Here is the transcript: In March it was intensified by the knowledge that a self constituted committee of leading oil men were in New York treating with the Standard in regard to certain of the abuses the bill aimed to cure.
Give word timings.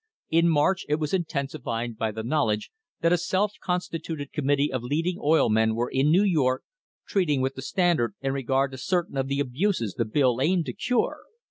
In 0.31 0.49
March 0.49 0.83
it 0.89 0.95
was 0.95 1.13
intensified 1.13 1.95
by 1.95 2.11
the 2.11 2.23
knowledge 2.23 2.71
that 3.01 3.13
a 3.13 3.19
self 3.19 3.53
constituted 3.63 4.33
committee 4.33 4.73
of 4.73 4.81
leading 4.81 5.19
oil 5.23 5.47
men 5.47 5.75
were 5.75 5.91
in 5.91 6.09
New 6.09 6.23
York 6.23 6.63
treating 7.07 7.39
with 7.39 7.53
the 7.53 7.61
Standard 7.61 8.15
in 8.19 8.33
regard 8.33 8.71
to 8.71 8.79
certain 8.79 9.15
of 9.15 9.27
the 9.27 9.39
abuses 9.39 9.93
the 9.93 10.05
bill 10.05 10.41
aimed 10.41 10.65
to 10.65 10.73
cure. 10.73 11.19